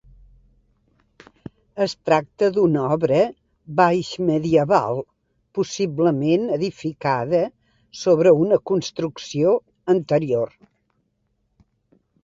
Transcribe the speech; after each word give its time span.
Es 1.83 1.91
tracta 2.09 2.47
d'una 2.55 2.85
obra 2.95 3.19
baixmedieval 3.81 5.03
possiblement 5.59 6.49
edificada 6.57 7.43
sobre 8.05 8.33
una 8.47 8.61
construcció 8.73 9.55
anterior. 9.97 10.57